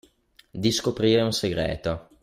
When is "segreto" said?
1.31-2.07